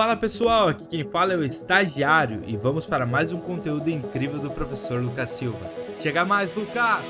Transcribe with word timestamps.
Fala 0.00 0.16
pessoal, 0.16 0.68
aqui 0.68 0.84
quem 0.86 1.04
fala 1.04 1.34
é 1.34 1.36
o 1.36 1.44
estagiário 1.44 2.42
e 2.46 2.56
vamos 2.56 2.86
para 2.86 3.04
mais 3.04 3.32
um 3.32 3.38
conteúdo 3.38 3.90
incrível 3.90 4.38
do 4.38 4.48
professor 4.48 4.98
Lucas 4.98 5.28
Silva. 5.28 5.70
Chega 6.02 6.24
mais, 6.24 6.54
Lucas! 6.54 7.04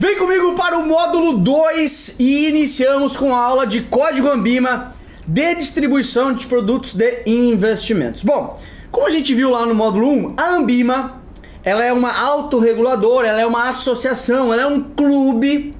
Vem 0.00 0.18
comigo 0.18 0.56
para 0.56 0.76
o 0.76 0.84
módulo 0.84 1.38
2 1.38 2.16
e 2.18 2.48
iniciamos 2.48 3.16
com 3.16 3.32
a 3.32 3.38
aula 3.38 3.64
de 3.64 3.82
código 3.82 4.26
Ambima 4.26 4.90
de 5.24 5.54
distribuição 5.54 6.32
de 6.32 6.48
produtos 6.48 6.94
de 6.94 7.22
investimentos. 7.26 8.24
Bom, 8.24 8.60
como 8.90 9.06
a 9.06 9.10
gente 9.10 9.32
viu 9.34 9.50
lá 9.50 9.64
no 9.64 9.76
módulo 9.76 10.08
1, 10.08 10.34
a 10.36 10.56
Ambima 10.56 11.22
ela 11.62 11.84
é 11.84 11.92
uma 11.92 12.12
autorreguladora, 12.12 13.28
ela 13.28 13.40
é 13.40 13.46
uma 13.46 13.68
associação, 13.68 14.52
ela 14.52 14.62
é 14.62 14.66
um 14.66 14.82
clube 14.82 15.76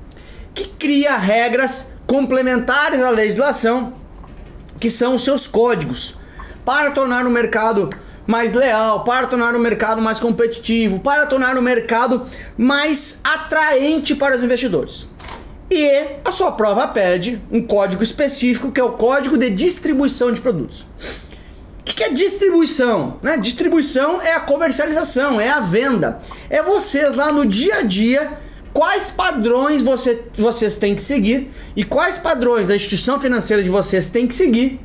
que 0.54 0.68
cria 0.68 1.16
regras 1.16 1.92
complementares 2.06 3.02
à 3.02 3.10
legislação 3.10 4.00
que 4.82 4.90
são 4.90 5.14
os 5.14 5.22
seus 5.22 5.46
códigos, 5.46 6.16
para 6.64 6.90
tornar 6.90 7.24
o 7.24 7.30
mercado 7.30 7.88
mais 8.26 8.52
leal, 8.52 9.04
para 9.04 9.28
tornar 9.28 9.54
o 9.54 9.60
mercado 9.60 10.02
mais 10.02 10.18
competitivo, 10.18 10.98
para 10.98 11.24
tornar 11.24 11.56
o 11.56 11.62
mercado 11.62 12.26
mais 12.58 13.20
atraente 13.22 14.16
para 14.16 14.34
os 14.34 14.42
investidores. 14.42 15.08
E 15.70 15.88
a 16.24 16.32
sua 16.32 16.50
prova 16.50 16.88
pede 16.88 17.40
um 17.48 17.64
código 17.64 18.02
específico 18.02 18.72
que 18.72 18.80
é 18.80 18.84
o 18.84 18.94
código 18.94 19.38
de 19.38 19.50
distribuição 19.50 20.32
de 20.32 20.40
produtos. 20.40 20.84
O 21.78 21.84
que 21.84 22.02
é 22.02 22.10
distribuição? 22.10 23.20
Né? 23.22 23.36
Distribuição 23.36 24.20
é 24.20 24.32
a 24.32 24.40
comercialização, 24.40 25.40
é 25.40 25.48
a 25.48 25.60
venda. 25.60 26.18
É 26.50 26.60
vocês 26.60 27.14
lá 27.14 27.30
no 27.30 27.46
dia 27.46 27.76
a 27.76 27.82
dia 27.82 28.32
quais 28.72 29.10
padrões 29.10 29.82
você, 29.82 30.24
vocês 30.34 30.78
têm 30.78 30.94
que 30.94 31.02
seguir 31.02 31.50
e 31.76 31.84
quais 31.84 32.18
padrões 32.18 32.70
a 32.70 32.74
instituição 32.74 33.18
financeira 33.20 33.62
de 33.62 33.70
vocês 33.70 34.10
tem 34.10 34.26
que 34.26 34.34
seguir 34.34 34.80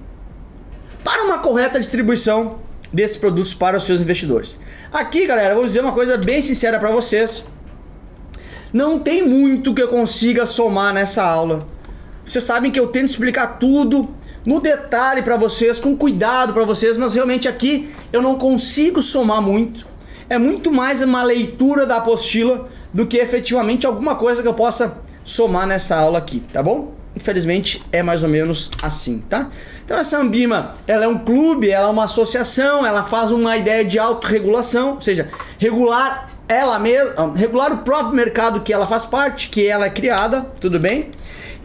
para 1.03 1.23
uma 1.23 1.39
correta 1.39 1.79
distribuição 1.79 2.59
desses 2.91 3.17
produtos 3.17 3.53
para 3.53 3.77
os 3.77 3.83
seus 3.83 4.01
investidores. 4.01 4.59
Aqui, 4.91 5.25
galera, 5.25 5.53
vou 5.53 5.63
dizer 5.63 5.81
uma 5.81 5.91
coisa 5.91 6.17
bem 6.17 6.41
sincera 6.41 6.79
para 6.79 6.91
vocês. 6.91 7.45
Não 8.71 8.99
tem 8.99 9.25
muito 9.25 9.73
que 9.73 9.81
eu 9.81 9.87
consiga 9.87 10.45
somar 10.45 10.93
nessa 10.93 11.23
aula. 11.23 11.65
Vocês 12.25 12.43
sabem 12.43 12.71
que 12.71 12.79
eu 12.79 12.87
tento 12.87 13.09
explicar 13.09 13.57
tudo 13.57 14.09
no 14.45 14.59
detalhe 14.59 15.21
para 15.21 15.37
vocês, 15.37 15.79
com 15.79 15.95
cuidado 15.95 16.53
para 16.53 16.63
vocês, 16.63 16.97
mas 16.97 17.15
realmente 17.15 17.47
aqui 17.47 17.89
eu 18.11 18.21
não 18.21 18.37
consigo 18.37 19.01
somar 19.01 19.41
muito. 19.41 19.85
É 20.29 20.37
muito 20.37 20.71
mais 20.71 21.01
uma 21.01 21.23
leitura 21.23 21.85
da 21.85 21.97
apostila 21.97 22.67
do 22.93 23.05
que 23.05 23.17
efetivamente 23.17 23.85
alguma 23.85 24.15
coisa 24.15 24.41
que 24.41 24.47
eu 24.47 24.53
possa 24.53 24.97
somar 25.23 25.67
nessa 25.67 25.97
aula 25.97 26.17
aqui, 26.17 26.39
tá 26.53 26.63
bom? 26.63 26.93
Infelizmente 27.15 27.83
é 27.91 28.03
mais 28.03 28.23
ou 28.23 28.29
menos 28.29 28.71
assim, 28.81 29.19
tá? 29.27 29.49
Então 29.83 29.97
essa 29.97 30.19
Ambima, 30.19 30.75
ela 30.87 31.05
é 31.05 31.07
um 31.07 31.17
clube, 31.17 31.69
ela 31.69 31.87
é 31.87 31.91
uma 31.91 32.05
associação, 32.05 32.85
ela 32.85 33.03
faz 33.03 33.31
uma 33.31 33.57
ideia 33.57 33.83
de 33.83 33.97
autorregulação, 33.97 34.95
ou 34.95 35.01
seja, 35.01 35.29
regular 35.57 36.31
ela 36.47 36.79
mesma, 36.79 37.33
regular 37.35 37.73
o 37.73 37.79
próprio 37.79 38.15
mercado 38.15 38.61
que 38.61 38.71
ela 38.71 38.87
faz 38.87 39.05
parte, 39.05 39.49
que 39.49 39.67
ela 39.67 39.85
é 39.85 39.89
criada, 39.89 40.45
tudo 40.61 40.79
bem? 40.79 41.11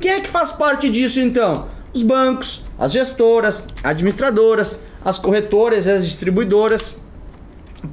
Quem 0.00 0.10
é 0.10 0.20
que 0.20 0.28
faz 0.28 0.50
parte 0.50 0.90
disso 0.90 1.20
então? 1.20 1.68
Os 1.94 2.02
bancos, 2.02 2.64
as 2.78 2.90
gestoras, 2.90 3.68
administradoras, 3.84 4.82
as 5.04 5.18
corretoras, 5.18 5.86
as 5.86 6.04
distribuidoras. 6.04 7.00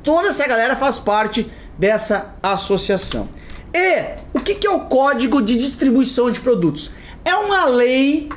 Toda 0.04 0.30
essa 0.30 0.48
galera 0.48 0.76
faz 0.76 0.98
parte 0.98 1.50
dessa 1.80 2.36
associação. 2.44 3.30
E 3.74 4.20
o 4.34 4.40
que, 4.40 4.56
que 4.56 4.68
é 4.68 4.70
o 4.70 4.82
Código 4.82 5.42
de 5.42 5.58
Distribuição 5.58 6.30
de 6.30 6.42
Produtos? 6.42 6.92
É 7.24 7.34
uma 7.34 7.66
lei 7.66 8.30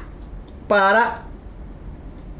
para 0.68 1.26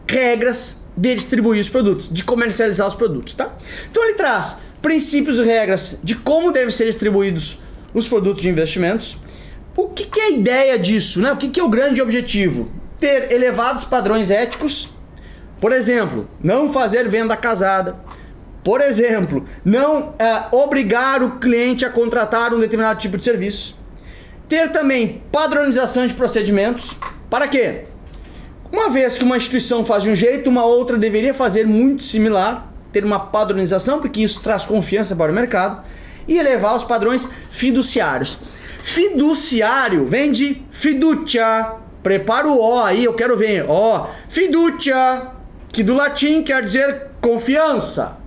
regras 0.09 0.81
de 0.97 1.14
distribuir 1.14 1.61
os 1.61 1.69
produtos, 1.69 2.09
de 2.09 2.22
comercializar 2.22 2.86
os 2.86 2.94
produtos, 2.94 3.34
tá? 3.34 3.53
Então 3.91 4.05
ele 4.05 4.14
traz 4.14 4.59
princípios 4.81 5.39
e 5.39 5.42
regras 5.42 6.00
de 6.03 6.14
como 6.14 6.53
devem 6.53 6.70
ser 6.70 6.87
distribuídos 6.87 7.60
os 7.94 8.06
produtos 8.06 8.43
de 8.43 8.49
investimentos. 8.49 9.19
O 9.76 9.88
que, 9.88 10.05
que 10.05 10.21
é 10.21 10.25
a 10.25 10.31
ideia 10.31 10.78
disso, 10.78 11.21
né? 11.21 11.32
O 11.32 11.37
que, 11.37 11.49
que 11.49 11.59
é 11.59 11.62
o 11.62 11.69
grande 11.69 12.00
objetivo? 12.03 12.71
Ter 13.00 13.32
elevados 13.32 13.84
padrões 13.84 14.31
éticos, 14.31 14.91
por 15.60 15.72
exemplo, 15.72 16.28
não 16.43 16.71
fazer 16.71 17.09
venda 17.09 17.37
casada, 17.37 17.97
por 18.65 18.81
exemplo, 18.81 19.45
não 19.65 20.15
é, 20.19 20.45
obrigar 20.53 21.23
o 21.23 21.39
cliente 21.39 21.84
a 21.84 21.91
contratar 21.91 22.55
um 22.55 22.61
determinado 22.61 23.00
tipo 23.00 23.19
de 23.19 23.25
serviço. 23.25 23.77
Ter 24.49 24.71
também 24.71 25.23
padronização 25.33 26.06
de 26.06 26.15
procedimentos. 26.15 26.97
Para 27.28 27.49
quê? 27.49 27.84
Uma 28.73 28.89
vez 28.89 29.17
que 29.17 29.25
uma 29.25 29.37
instituição 29.37 29.84
faz 29.84 30.05
de 30.05 30.11
um 30.11 30.17
jeito, 30.17 30.49
uma 30.49 30.65
outra 30.65 30.97
deveria 30.97 31.34
fazer 31.34 31.67
muito 31.67 32.05
similar, 32.05 32.73
ter 32.93 33.05
uma 33.05 33.19
padronização, 33.19 33.99
porque 33.99 34.23
isso 34.23 34.41
traz 34.41 34.65
confiança 34.65 35.17
para 35.17 35.33
o 35.33 35.34
mercado, 35.34 35.83
e 36.29 36.39
elevar 36.39 36.77
os 36.77 36.84
padrões 36.84 37.29
fiduciários. 37.50 38.39
Fiduciário 38.83 40.06
vem 40.06 40.31
de 40.31 40.62
fiducia. 40.71 41.75
Prepara 42.03 42.49
o 42.49 42.59
O 42.59 42.81
aí, 42.83 43.05
eu 43.05 43.15
quero 43.15 43.37
ver. 43.37 43.65
Ó, 43.69 44.09
fiducia, 44.29 45.29
que 45.73 45.83
do 45.83 45.94
latim 45.94 46.43
quer 46.43 46.65
dizer 46.65 47.09
confiança. 47.21 48.22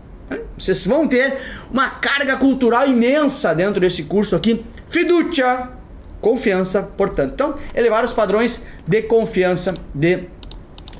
Vocês 0.57 0.85
vão 0.85 1.07
ter 1.07 1.37
uma 1.71 1.89
carga 1.89 2.37
cultural 2.37 2.87
imensa 2.87 3.53
dentro 3.53 3.79
desse 3.79 4.03
curso 4.03 4.35
aqui. 4.35 4.65
Fiducia, 4.87 5.69
confiança, 6.21 6.81
portanto. 6.81 7.33
Então, 7.33 7.55
elevar 7.73 8.03
os 8.03 8.13
padrões 8.13 8.65
de 8.87 9.01
confiança 9.03 9.73
de 9.93 10.23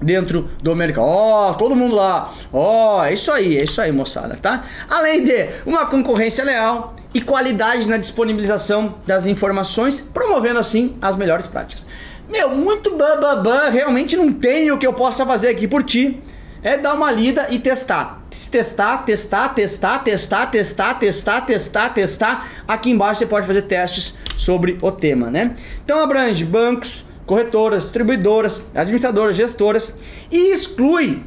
dentro 0.02 0.50
do 0.62 0.76
mercado. 0.76 1.06
Ó, 1.06 1.52
oh, 1.52 1.54
todo 1.56 1.76
mundo 1.76 1.96
lá. 1.96 2.32
Ó, 2.52 3.00
oh, 3.00 3.04
é 3.04 3.14
isso 3.14 3.32
aí, 3.32 3.58
é 3.58 3.64
isso 3.64 3.82
aí, 3.82 3.92
moçada, 3.92 4.38
tá? 4.42 4.66
Além 4.90 5.24
de 5.24 5.48
uma 5.66 5.86
concorrência 5.86 6.44
leal 6.44 6.96
e 7.14 7.22
qualidade 7.22 7.88
na 7.88 7.98
disponibilização 7.98 8.96
das 9.08 9.26
informações, 9.26 10.02
promovendo 10.02 10.60
assim 10.60 10.98
as 11.02 11.16
melhores 11.16 11.48
práticas. 11.48 11.86
Meu, 12.30 12.50
muito 12.50 12.96
bababã, 12.98 13.70
realmente 13.70 14.18
não 14.18 14.34
tenho 14.34 14.76
o 14.76 14.78
que 14.78 14.86
eu 14.86 14.94
possa 14.94 15.26
fazer 15.26 15.48
aqui 15.50 15.68
por 15.68 15.84
ti 15.84 16.22
é 16.66 16.76
dar 16.76 16.96
uma 16.96 17.12
lida 17.12 17.46
e 17.52 17.60
testar. 17.60 18.24
Testar, 18.52 19.06
testar, 19.06 19.50
testar, 19.50 20.00
testar, 20.00 20.48
testar, 20.48 20.96
testar, 20.96 21.42
testar, 21.42 21.90
testar. 21.94 22.50
Aqui 22.68 22.90
embaixo 22.90 23.20
você 23.20 23.28
pode 23.28 23.46
fazer 23.46 23.62
testes 23.62 24.16
sobre 24.36 24.76
o 24.82 24.92
tema, 24.92 25.30
né? 25.30 25.56
Então 25.84 26.00
abrange 26.00 26.44
bancos, 26.44 27.06
corretoras, 27.24 27.84
distribuidoras, 27.84 28.66
administradoras, 28.74 29.38
gestoras 29.38 30.00
e 30.32 30.54
exclui 30.54 31.22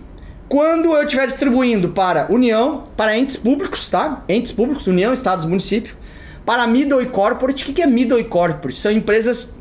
quando 0.49 0.97
eu 0.97 1.05
estiver 1.05 1.29
distribuindo 1.29 1.91
para 1.91 2.27
União, 2.33 2.85
para 2.97 3.17
entes 3.17 3.37
públicos, 3.37 3.89
tá? 3.89 4.25
Entes 4.29 4.51
públicos, 4.51 4.89
União, 4.89 5.13
Estados, 5.13 5.45
Município, 5.47 5.95
para 6.45 6.67
Middle 6.67 7.01
e 7.01 7.07
Corporate. 7.07 7.71
O 7.71 7.73
que 7.73 7.81
é 7.81 7.87
Middle 7.87 8.19
e 8.19 8.25
Corporate? 8.25 8.77
São 8.77 8.91
empresas 8.91 9.57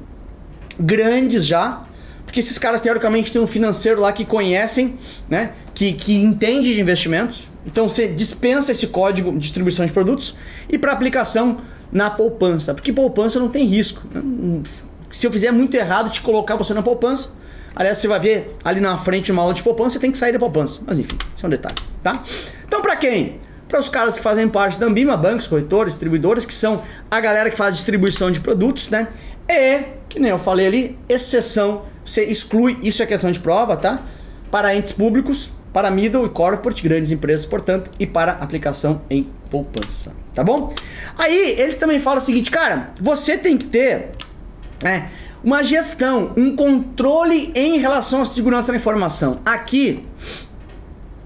grandes 0.80 1.46
já, 1.46 1.87
porque 2.28 2.42
esses 2.42 2.58
caras 2.58 2.82
teoricamente 2.82 3.32
têm 3.32 3.42
um 3.42 3.48
financeiro 3.48 4.02
lá 4.02 4.12
que 4.12 4.26
conhecem, 4.26 4.96
né? 5.30 5.54
Que, 5.74 5.94
que 5.94 6.14
entende 6.14 6.74
de 6.74 6.82
investimentos. 6.82 7.48
Então 7.66 7.88
você 7.88 8.06
dispensa 8.06 8.74
esse 8.74 8.88
código 8.88 9.32
de 9.32 9.40
distribuição 9.40 9.86
de 9.86 9.94
produtos 9.94 10.36
e 10.70 10.78
para 10.78 10.92
aplicação 10.92 11.60
na 11.90 12.10
poupança. 12.10 12.74
Porque 12.74 12.92
poupança 12.92 13.40
não 13.40 13.48
tem 13.48 13.66
risco. 13.66 14.02
Né? 14.14 14.62
Se 15.10 15.26
eu 15.26 15.32
fizer 15.32 15.52
muito 15.52 15.74
errado 15.76 16.10
te 16.10 16.20
colocar 16.20 16.58
você 16.58 16.74
na 16.74 16.84
poupança, 16.84 17.30
aliás, 17.74 17.98
você 17.98 18.10
vai 18.10 18.20
ver 18.20 18.58
ali 18.62 18.82
na 18.82 18.98
frente 18.98 19.32
uma 19.32 19.42
aula 19.42 19.54
de 19.54 19.64
poupança, 19.64 19.92
você 19.92 20.00
tem 20.00 20.12
que 20.12 20.18
sair 20.18 20.34
da 20.34 20.40
poupança. 20.40 20.82
Mas 20.86 21.00
enfim, 21.00 21.18
isso 21.34 21.46
é 21.46 21.48
um 21.48 21.50
detalhe, 21.50 21.78
tá? 22.04 22.24
Então 22.68 22.82
para 22.82 22.98
quem? 22.98 23.40
Para 23.70 23.80
os 23.80 23.88
caras 23.88 24.18
que 24.18 24.24
fazem 24.24 24.50
parte 24.50 24.78
da 24.78 24.86
Ambima, 24.86 25.16
bancos, 25.16 25.48
corretores, 25.48 25.94
distribuidores, 25.94 26.46
que 26.46 26.54
são 26.54 26.84
a 27.10 27.22
galera 27.22 27.50
que 27.50 27.56
faz 27.56 27.74
distribuição 27.74 28.30
de 28.30 28.42
produtos, 28.42 28.90
né? 28.90 29.08
E, 29.48 29.84
que 30.10 30.20
nem 30.20 30.32
eu 30.32 30.38
falei 30.38 30.68
ali, 30.68 31.00
exceção 31.08 31.84
você 32.08 32.24
exclui, 32.24 32.80
isso 32.82 33.04
é 33.04 33.06
questão 33.06 33.30
de 33.30 33.40
prova, 33.40 33.76
tá? 33.76 34.02
Para 34.50 34.74
entes 34.74 34.94
públicos, 34.94 35.50
para 35.74 35.92
middle 35.92 36.26
e 36.26 36.30
corporate, 36.30 36.82
grandes 36.82 37.12
empresas, 37.12 37.46
portanto, 37.46 37.92
e 38.00 38.08
para 38.08 38.32
aplicação 38.32 39.02
em 39.10 39.30
poupança, 39.50 40.16
tá 40.34 40.42
bom? 40.42 40.74
Aí 41.18 41.56
ele 41.60 41.74
também 41.74 42.00
fala 42.00 42.18
o 42.18 42.22
seguinte, 42.22 42.50
cara, 42.50 42.92
você 43.00 43.38
tem 43.38 43.58
que 43.58 43.66
ter 43.66 44.12
né, 44.82 45.10
uma 45.44 45.62
gestão, 45.62 46.32
um 46.38 46.56
controle 46.56 47.52
em 47.54 47.78
relação 47.78 48.22
à 48.22 48.26
segurança 48.26 48.72
da 48.72 48.78
informação. 48.78 49.42
Aqui, 49.46 50.06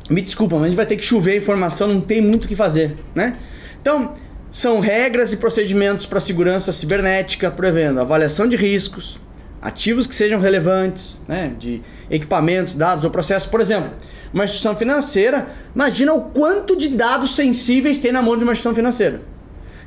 me 0.10 0.22
desculpa, 0.22 0.56
mas 0.56 0.64
a 0.64 0.68
gente 0.68 0.78
vai 0.78 0.86
ter 0.88 0.98
que 0.98 1.06
chover 1.06 1.34
a 1.34 1.38
informação, 1.38 1.88
não 1.88 2.02
tem 2.02 2.22
muito 2.22 2.46
o 2.46 2.48
que 2.48 2.56
fazer, 2.56 2.98
né? 3.14 3.38
Então, 3.80 4.16
são 4.52 4.80
regras 4.80 5.32
e 5.32 5.38
procedimentos 5.38 6.08
para 6.08 6.20
segurança 6.20 6.72
cibernética, 6.72 7.52
prevendo 7.52 8.02
avaliação 8.02 8.48
de 8.48 8.58
riscos, 8.58 9.20
ativos 9.62 10.08
que 10.08 10.16
sejam 10.16 10.40
relevantes, 10.40 11.22
né, 11.28 11.54
de 11.58 11.82
equipamentos, 12.10 12.74
dados 12.74 13.04
ou 13.04 13.12
processos. 13.12 13.48
Por 13.48 13.62
exemplo, 13.62 13.92
uma 14.34 14.44
instituição 14.44 14.76
financeira, 14.76 15.50
imagina 15.76 16.14
o 16.14 16.22
quanto 16.22 16.76
de 16.76 16.90
dados 16.90 17.36
sensíveis 17.36 18.00
tem 18.00 18.12
na 18.12 18.22
mão 18.22 18.38
de 18.38 18.44
uma 18.44 18.54
instituição 18.54 18.76
financeira. 18.76 19.22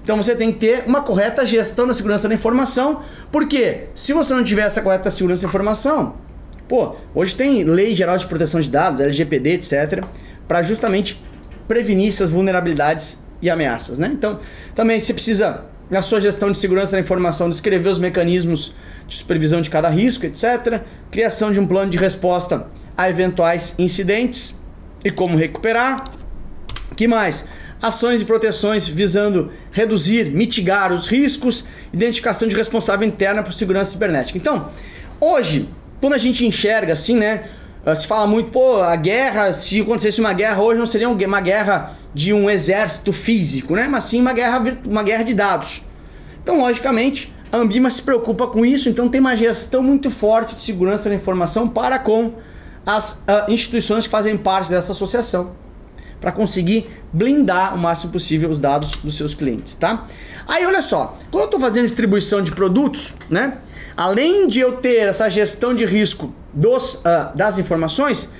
Então 0.03 0.17
você 0.17 0.37
tem 0.37 0.53
que 0.53 0.59
ter 0.59 0.85
uma 0.87 1.01
correta 1.01 1.47
gestão 1.47 1.87
da 1.87 1.95
segurança 1.95 2.29
da 2.29 2.35
informação, 2.35 3.01
porque 3.33 3.87
se 3.95 4.13
você 4.13 4.35
não 4.35 4.45
tiver 4.45 4.63
essa 4.63 4.83
correta 4.83 5.11
segurança 5.11 5.43
da 5.43 5.49
informação, 5.49 6.15
Pô, 6.69 6.97
hoje 7.15 7.35
tem 7.35 7.63
Lei 7.63 7.95
Geral 7.95 8.17
de 8.17 8.27
Proteção 8.27 8.59
de 8.61 8.71
Dados, 8.71 9.01
LGPD, 9.01 9.51
etc, 9.51 10.03
para 10.49 10.63
justamente 10.63 11.23
prevenir 11.69 12.09
essas 12.09 12.31
vulnerabilidades 12.31 13.19
e 13.43 13.51
ameaças, 13.51 13.99
né? 13.99 14.11
Então, 14.13 14.41
também 14.75 14.99
você 14.99 15.13
precisa 15.13 15.65
na 15.91 16.01
sua 16.01 16.21
gestão 16.21 16.51
de 16.51 16.57
segurança 16.57 16.93
da 16.93 17.01
informação 17.01 17.51
descrever 17.51 17.91
os 17.91 17.99
mecanismos 17.99 18.75
de 19.07 19.17
supervisão 19.17 19.61
de 19.61 19.71
cada 19.71 19.89
risco, 19.89 20.27
etc, 20.27 20.83
criação 21.11 21.53
de 21.53 21.61
um 21.61 21.67
plano 21.67 21.91
de 21.91 21.99
resposta 21.99 22.67
a 22.97 23.09
eventuais 23.09 23.75
incidentes 23.79 24.61
e 25.05 25.11
como 25.11 25.37
recuperar. 25.37 26.05
Que 26.97 27.09
mais? 27.09 27.47
Ações 27.83 28.23
e 28.23 28.25
proteções 28.25 28.89
visando 28.89 29.51
reduzir, 29.71 30.31
mitigar 30.31 30.93
os 30.93 31.07
riscos, 31.07 31.65
identificação 31.93 32.49
de 32.49 32.57
responsável 32.57 33.07
interna 33.07 33.43
por 33.43 33.53
segurança 33.53 33.91
cibernética. 33.91 34.39
Então, 34.39 34.71
hoje, 35.21 35.69
quando 36.01 36.15
a 36.15 36.19
gente 36.19 36.47
enxerga 36.47 36.93
assim, 36.93 37.17
né? 37.17 37.45
Ah, 37.85 37.95
se 37.95 38.07
fala 38.07 38.27
muito, 38.27 38.51
pô, 38.51 38.81
a 38.81 38.97
guerra, 38.97 39.53
se 39.53 39.81
acontecesse 39.83 40.19
uma 40.19 40.33
guerra 40.33 40.63
hoje, 40.63 40.79
não 40.79 40.87
seria 40.87 41.09
uma 41.09 41.41
guerra 41.41 41.93
de 42.15 42.33
um 42.33 42.49
exército 42.49 43.13
físico, 43.13 43.75
né? 43.75 43.87
Mas 43.89 44.05
sim 44.05 44.21
uma 44.21 44.33
guerra, 44.33 44.63
uma 44.87 45.03
guerra 45.03 45.23
de 45.23 45.35
dados. 45.35 45.83
Então, 46.43 46.61
logicamente, 46.61 47.34
a 47.55 47.59
Ambima 47.59 47.89
se 47.89 48.03
preocupa 48.03 48.49
com 48.49 48.67
isso, 48.67 48.89
então 48.89 49.09
tem 49.09 49.21
uma 49.21 49.37
gestão 49.37 49.81
muito 49.81 50.11
forte 50.11 50.57
de 50.57 50.63
segurança 50.63 51.09
da 51.09 51.15
informação 51.15 51.69
para 51.69 52.01
com 52.01 52.33
as 52.85 53.23
uh, 53.29 53.49
instituições 53.49 54.07
que 54.07 54.11
fazem 54.11 54.37
parte 54.37 54.69
dessa 54.69 54.91
associação 54.91 55.53
para 56.21 56.33
conseguir 56.33 56.89
blindar 57.13 57.73
o 57.77 57.79
máximo 57.79 58.11
possível 58.11 58.51
os 58.51 58.61
dados 58.61 58.97
dos 58.97 59.17
seus 59.17 59.35
clientes, 59.35 59.77
tá? 59.77 60.05
Aí 60.49 60.67
olha 60.67 60.83
só, 60.83 61.17
quando 61.31 61.43
eu 61.43 61.45
estou 61.45 61.61
fazendo 61.61 61.85
distribuição 61.85 62.43
de 62.43 62.51
produtos, 62.51 63.15
né? 63.31 63.59
Além 63.97 64.49
de 64.49 64.59
eu 64.59 64.79
ter 64.79 65.07
essa 65.07 65.29
gestão 65.29 65.73
de 65.73 65.85
risco 65.85 66.35
dos, 66.53 66.97
uh, 66.97 67.37
das 67.37 67.57
informações, 67.57 68.31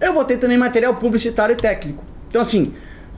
eu 0.00 0.14
vou 0.14 0.24
ter 0.24 0.38
também 0.38 0.56
material 0.56 0.94
publicitário 0.94 1.52
e 1.52 1.56
técnico. 1.56 2.02
Então 2.30 2.40
assim, 2.40 2.72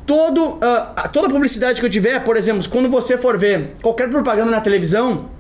todo, 0.05 0.55
uh, 0.55 1.09
toda 1.13 1.29
publicidade 1.29 1.79
que 1.79 1.87
eu 1.87 1.91
tiver, 1.91 2.25
por 2.25 2.37
exemplo, 2.37 2.69
quando 2.69 2.91
você 2.91 3.17
for 3.17 3.39
ver 3.39 3.77
qualquer 3.81 4.11
propaganda 4.11 4.51
na 4.51 4.61
televisão 4.61 5.36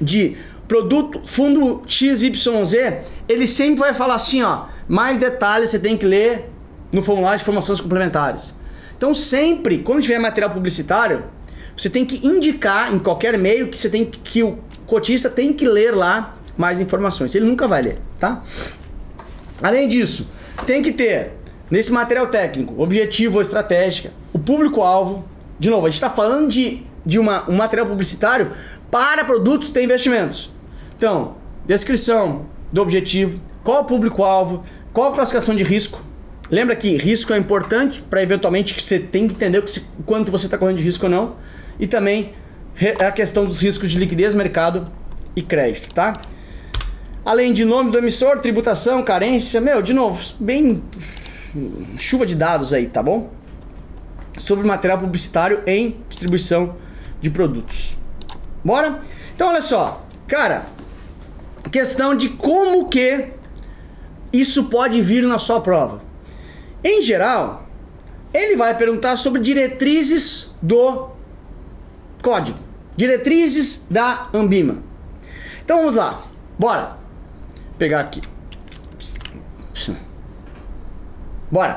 de 0.00 0.36
produto 0.66 1.20
fundo 1.26 1.82
XYZ, 1.86 2.74
ele 3.28 3.46
sempre 3.46 3.80
vai 3.80 3.94
falar 3.94 4.14
assim, 4.14 4.42
ó, 4.42 4.66
mais 4.88 5.18
detalhes 5.18 5.70
você 5.70 5.78
tem 5.78 5.96
que 5.96 6.06
ler 6.06 6.50
no 6.90 7.02
formulário 7.02 7.38
de 7.38 7.42
informações 7.42 7.80
complementares. 7.80 8.54
Então 8.96 9.14
sempre, 9.14 9.78
quando 9.78 10.02
tiver 10.02 10.18
material 10.18 10.50
publicitário, 10.50 11.24
você 11.76 11.90
tem 11.90 12.04
que 12.04 12.26
indicar 12.26 12.94
em 12.94 12.98
qualquer 12.98 13.36
meio 13.38 13.68
que 13.68 13.76
você 13.76 13.90
tem 13.90 14.04
que 14.04 14.42
o 14.42 14.58
cotista 14.86 15.28
tem 15.28 15.52
que 15.52 15.66
ler 15.66 15.94
lá 15.94 16.36
mais 16.56 16.80
informações. 16.80 17.34
Ele 17.34 17.46
nunca 17.46 17.66
vai 17.66 17.82
ler, 17.82 17.98
tá? 18.18 18.42
Além 19.62 19.88
disso, 19.88 20.28
tem 20.66 20.82
que 20.82 20.92
ter 20.92 21.32
nesse 21.70 21.92
material 21.92 22.28
técnico, 22.28 22.80
objetivo 22.80 23.36
ou 23.36 23.42
estratégica, 23.42 24.12
o 24.32 24.38
público-alvo. 24.38 25.24
De 25.58 25.70
novo, 25.70 25.86
a 25.86 25.88
gente 25.88 25.96
está 25.96 26.10
falando 26.10 26.48
de, 26.48 26.82
de 27.04 27.18
uma, 27.18 27.48
um 27.48 27.56
material 27.56 27.86
publicitário 27.86 28.52
para 28.90 29.24
produtos 29.24 29.70
de 29.70 29.82
investimentos. 29.82 30.50
Então, 30.96 31.36
descrição 31.66 32.46
do 32.72 32.80
objetivo, 32.80 33.40
qual 33.62 33.82
o 33.82 33.84
público-alvo, 33.84 34.64
qual 34.92 35.12
a 35.12 35.14
classificação 35.14 35.54
de 35.54 35.64
risco. 35.64 36.04
Lembra 36.50 36.76
que 36.76 36.96
risco 36.96 37.32
é 37.32 37.38
importante 37.38 38.02
para 38.02 38.22
eventualmente 38.22 38.74
que 38.74 38.82
você 38.82 38.98
tem 38.98 39.26
que 39.26 39.34
entender 39.34 39.62
que 39.62 39.80
quanto 40.04 40.30
você 40.30 40.46
está 40.46 40.58
correndo 40.58 40.78
de 40.78 40.84
risco 40.84 41.06
ou 41.06 41.10
não. 41.10 41.36
E 41.78 41.86
também 41.86 42.34
a 43.00 43.10
questão 43.10 43.44
dos 43.44 43.62
riscos 43.62 43.90
de 43.90 43.98
liquidez, 43.98 44.34
mercado 44.34 44.90
e 45.34 45.42
crédito, 45.42 45.92
tá? 45.92 46.12
Além 47.24 47.52
de 47.52 47.64
nome 47.64 47.90
do 47.90 47.98
emissor, 47.98 48.38
tributação, 48.38 49.02
carência, 49.02 49.60
meu, 49.60 49.80
de 49.80 49.94
novo, 49.94 50.22
bem 50.38 50.82
chuva 51.98 52.26
de 52.26 52.34
dados 52.34 52.74
aí, 52.74 52.86
tá 52.86 53.02
bom? 53.02 53.30
Sobre 54.36 54.66
material 54.66 54.98
publicitário 54.98 55.62
em 55.66 55.96
distribuição 56.08 56.76
de 57.24 57.30
produtos. 57.30 57.96
Bora? 58.62 59.00
Então 59.34 59.48
olha 59.48 59.62
só, 59.62 60.06
cara, 60.28 60.66
questão 61.72 62.14
de 62.14 62.28
como 62.28 62.86
que 62.90 63.30
isso 64.30 64.64
pode 64.64 65.00
vir 65.00 65.22
na 65.24 65.38
sua 65.38 65.58
prova. 65.58 66.02
Em 66.84 67.02
geral, 67.02 67.66
ele 68.32 68.56
vai 68.56 68.76
perguntar 68.76 69.16
sobre 69.16 69.40
diretrizes 69.40 70.50
do 70.60 71.08
código, 72.22 72.58
diretrizes 72.94 73.86
da 73.90 74.28
Ambima. 74.34 74.82
Então 75.64 75.78
vamos 75.78 75.94
lá, 75.94 76.22
bora. 76.58 76.98
Pegar 77.78 78.00
aqui. 78.00 78.20
Bora. 81.50 81.76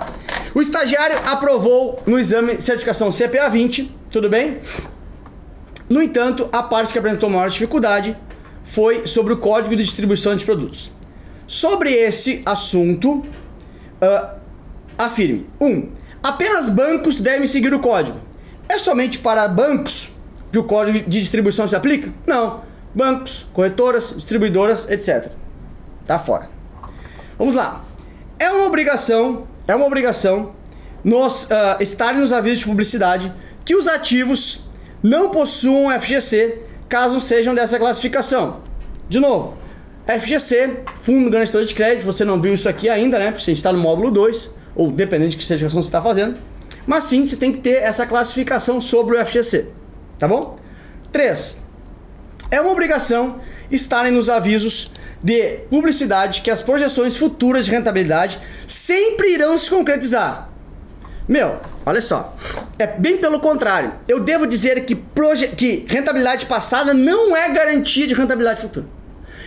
O 0.54 0.62
estagiário 0.62 1.18
aprovou 1.26 2.04
no 2.06 2.20
exame 2.20 2.62
certificação 2.62 3.12
CPA 3.12 3.48
20, 3.50 3.96
tudo 4.10 4.30
bem? 4.30 4.60
No 5.90 6.02
entanto, 6.02 6.50
a 6.52 6.62
parte 6.62 6.92
que 6.92 7.00
apresentou 7.00 7.30
maior 7.30 7.50
dificuldade 7.50 8.18
foi 8.64 9.08
sobre 9.08 9.34
o 9.34 9.38
código 9.38 9.76
de 9.76 9.84
distribuição 9.84 10.36
de 10.36 10.44
produtos. 10.44 10.92
Sobre 11.48 11.94
esse 11.94 12.42
assunto, 12.46 13.20
uh, 14.02 14.38
afirme: 14.98 15.48
1. 15.60 15.66
Um, 15.66 15.90
apenas 16.22 16.68
bancos 16.68 17.22
devem 17.22 17.48
seguir 17.48 17.74
o 17.74 17.80
código. 17.80 18.20
É 18.68 18.78
somente 18.78 19.20
para 19.20 19.48
bancos 19.48 20.12
que 20.52 20.58
o 20.58 20.66
código 20.66 21.10
de 21.10 21.20
distribuição 21.20 21.66
se 21.66 21.76
aplica? 21.76 22.12
Não. 22.26 22.62
Bancos, 22.94 23.48
corretoras, 23.54 24.14
distribuidoras, 24.16 24.90
etc. 24.90 25.32
Tá 26.06 26.20
fora. 26.20 26.50
Vamos 27.38 27.56
lá. 27.56 27.86
É 28.38 28.50
uma 28.50 28.66
obrigação, 28.66 29.48
é 29.68 29.76
uma 29.76 29.86
obrigação 29.86 30.52
nos 31.04 31.46
uh, 31.46 31.80
estarem 31.80 32.20
nos 32.20 32.34
avisos 32.34 32.60
de 32.60 32.66
publicidade 32.66 33.32
que 33.64 33.76
os 33.76 33.88
ativos 33.88 34.67
não 35.08 35.30
possuam 35.30 35.98
FGC 35.98 36.60
caso 36.90 37.22
sejam 37.22 37.56
dessa 37.56 37.80
classificação. 37.80 38.62
De 39.08 39.20
novo, 39.20 39.58
FGC, 40.06 40.82
Fundo 41.00 41.30
Garantidor 41.30 41.64
de 41.64 41.74
Crédito, 41.74 42.04
você 42.04 42.26
não 42.26 42.42
viu 42.42 42.54
isso 42.54 42.68
aqui 42.68 42.90
ainda, 42.90 43.18
né? 43.18 43.32
Porque 43.32 43.44
a 43.44 43.46
gente 43.46 43.58
está 43.58 43.72
no 43.72 43.80
módulo 43.80 44.12
2, 44.12 44.52
ou 44.76 44.92
dependendo 44.92 45.32
de 45.32 45.38
que 45.38 45.44
certificação 45.44 45.82
você 45.82 45.88
está 45.88 46.02
fazendo. 46.02 46.38
Mas 46.86 47.06
sim, 47.06 47.26
você 47.26 47.38
tem 47.38 47.54
que 47.54 47.60
ter 47.60 47.82
essa 47.84 48.06
classificação 48.06 48.82
sobre 48.82 49.18
o 49.18 49.26
FGC, 49.26 49.70
tá 50.20 50.28
bom? 50.28 50.58
3. 51.12 51.64
É 52.52 52.60
uma 52.60 52.72
obrigação 52.72 53.40
estarem 53.72 54.12
nos 54.12 54.30
avisos 54.30 54.92
de 55.24 55.60
publicidade 55.70 56.42
que 56.42 56.52
as 56.52 56.62
projeções 56.62 57.16
futuras 57.16 57.66
de 57.66 57.72
rentabilidade 57.72 58.40
sempre 58.68 59.34
irão 59.34 59.58
se 59.58 59.70
concretizar. 59.70 60.50
Meu, 61.28 61.58
olha 61.86 62.02
só. 62.02 62.36
É 62.80 62.88
bem 62.88 63.18
pelo 63.18 63.40
contrário. 63.40 63.94
Eu 64.08 64.22
devo 64.22 64.48
dizer 64.48 64.86
que, 64.86 64.96
que 65.58 65.86
rentabilidade 65.88 66.46
passada 66.46 66.94
não 66.94 67.36
é 67.36 67.50
garantia 67.50 68.08
de 68.08 68.14
rentabilidade 68.14 68.62
futura. 68.62 68.86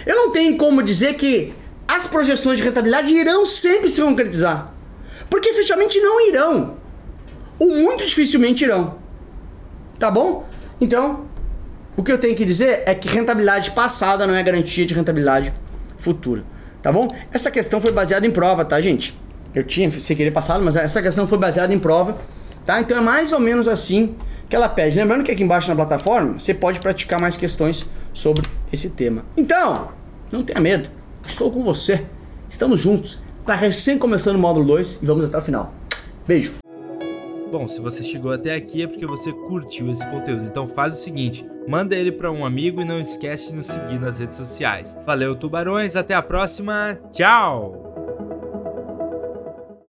Eu 0.05 0.15
não 0.15 0.31
tenho 0.31 0.57
como 0.57 0.83
dizer 0.83 1.15
que 1.15 1.55
as 1.89 2.07
projeções 2.07 2.59
de 2.59 2.65
rentabilidade 2.65 3.15
irão 3.15 3.47
sempre 3.47 3.89
se 3.89 4.03
concretizar. 4.03 4.73
Porque 5.31 5.49
efetivamente 5.49 5.99
não 6.01 6.29
irão. 6.29 6.77
Ou 7.59 7.69
muito 7.69 8.05
dificilmente 8.05 8.65
irão. 8.65 8.99
Tá 9.99 10.11
bom? 10.11 10.47
Então, 10.81 11.27
o 11.97 12.03
que 12.03 12.13
eu 12.13 12.19
tenho 12.19 12.35
que 12.35 12.45
dizer 12.45 12.83
é 12.87 12.95
que 12.95 13.09
rentabilidade 13.09 13.71
passada 13.73 14.27
não 14.27 14.35
é 14.35 14.43
garantia 14.43 14.87
de 14.87 14.95
rentabilidade 14.95 15.53
futura. 15.99 16.45
Tá 16.83 16.91
bom? 16.91 17.09
Essa 17.33 17.51
questão 17.51 17.81
foi 17.81 17.93
baseada 17.93 18.27
em 18.27 18.31
prova, 18.31 18.65
tá, 18.65 18.81
gente? 18.81 19.19
Eu 19.55 19.65
tinha 19.65 19.91
sem 19.91 20.17
querer 20.17 20.31
passado, 20.31 20.63
mas 20.65 20.77
essa 20.77 21.03
questão 21.03 21.27
foi 21.27 21.39
baseada 21.39 21.75
em 21.75 21.79
prova, 21.79 22.17
tá? 22.65 22.81
Então 22.81 22.97
é 22.97 23.01
mais 23.01 23.33
ou 23.33 23.41
menos 23.41 23.67
assim 23.67 24.15
que 24.49 24.57
ela 24.57 24.69
pede. 24.69 24.97
Lembrando 24.97 25.25
que 25.25 25.31
aqui 25.31 25.43
embaixo 25.43 25.69
na 25.69 25.77
plataforma 25.77 26.39
você 26.39 26.55
pode 26.55 26.81
praticar 26.81 27.21
mais 27.21 27.37
questões 27.37 27.87
sobre 28.13 28.47
esse 28.73 28.91
tema. 28.91 29.25
Então, 29.37 29.89
não 30.31 30.43
tenha 30.43 30.61
medo. 30.61 30.89
Estou 31.27 31.51
com 31.51 31.63
você. 31.63 32.05
Estamos 32.49 32.81
juntos. 32.81 33.23
Está 33.41 33.55
recém 33.55 33.99
começando 33.99 34.37
o 34.37 34.39
módulo 34.39 34.67
2 34.67 35.01
e 35.03 35.07
vamos 35.07 35.25
até 35.25 35.39
o 35.39 35.41
final. 35.41 35.73
Beijo. 36.27 36.55
Bom, 37.51 37.67
se 37.67 37.81
você 37.81 38.05
chegou 38.05 38.31
até 38.31 38.55
aqui 38.55 38.83
é 38.83 38.87
porque 38.87 39.05
você 39.05 39.33
curtiu 39.33 39.91
esse 39.91 40.07
conteúdo. 40.07 40.45
Então 40.45 40.69
faz 40.69 40.95
o 40.95 40.97
seguinte, 40.97 41.45
manda 41.67 41.97
ele 41.97 42.13
para 42.13 42.31
um 42.31 42.45
amigo 42.45 42.81
e 42.81 42.85
não 42.85 43.01
esquece 43.01 43.49
de 43.49 43.57
nos 43.57 43.67
seguir 43.67 43.99
nas 43.99 44.21
redes 44.21 44.37
sociais. 44.37 44.97
Valeu, 45.05 45.35
tubarões, 45.35 45.97
até 45.97 46.15
a 46.15 46.23
próxima. 46.23 46.97
Tchau. 47.11 47.90